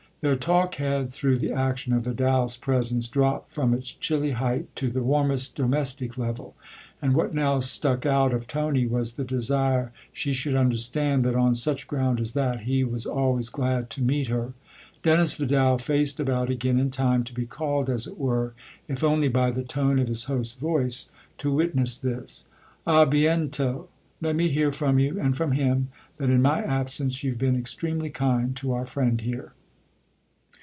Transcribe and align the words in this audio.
Their 0.21 0.35
talk 0.35 0.75
had, 0.75 1.09
through 1.09 1.37
the 1.39 1.51
action 1.51 1.93
of 1.93 2.03
Vidal's 2.03 2.55
presence, 2.55 3.07
dropped 3.07 3.49
from 3.49 3.73
its 3.73 3.91
chilly 3.91 4.33
height 4.33 4.67
to 4.75 4.87
the 4.91 5.01
warmest 5.01 5.55
domestic 5.55 6.15
level, 6.15 6.53
and 7.01 7.15
what 7.15 7.33
now 7.33 7.59
stuck 7.59 8.05
out 8.05 8.31
of 8.31 8.45
Tony 8.45 8.85
was 8.85 9.13
the 9.13 9.23
desire 9.23 9.91
she 10.13 10.31
should 10.31 10.53
understand 10.53 11.25
that 11.25 11.33
on 11.33 11.55
such 11.55 11.87
ground 11.87 12.19
as 12.19 12.33
that 12.33 12.59
he 12.59 12.83
was 12.83 13.07
always 13.07 13.49
glad 13.49 13.89
to 13.89 14.03
meet 14.03 14.27
her. 14.27 14.53
Dennis 15.01 15.33
Vidal 15.35 15.79
faced 15.79 16.19
about 16.19 16.51
again 16.51 16.77
in 16.77 16.91
time 16.91 17.23
to 17.23 17.33
be 17.33 17.47
called, 17.47 17.89
as 17.89 18.05
it 18.05 18.19
were, 18.19 18.53
if 18.87 19.03
only 19.03 19.27
by 19.27 19.49
the 19.49 19.63
tone 19.63 19.97
of 19.97 20.07
his 20.07 20.25
host's 20.25 20.53
voice, 20.53 21.09
to 21.39 21.51
witness 21.51 21.97
this." 21.97 22.45
A 22.85 23.07
bientot. 23.07 23.87
Let 24.21 24.35
me 24.35 24.49
hear 24.49 24.71
from 24.71 24.99
you 24.99 25.19
and 25.19 25.35
from 25.35 25.53
him 25.53 25.89
that 26.17 26.29
in 26.29 26.43
my 26.43 26.61
absence 26.61 27.23
you've 27.23 27.39
been 27.39 27.55
extremely 27.57 28.11
kind 28.11 28.55
to 28.57 28.71
our 28.73 28.85
friend 28.85 29.19
here." 29.19 29.53